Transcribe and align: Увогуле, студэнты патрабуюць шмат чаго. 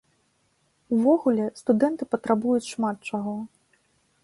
Увогуле, 0.97 1.45
студэнты 1.61 2.03
патрабуюць 2.15 2.71
шмат 2.73 2.97
чаго. 3.13 3.39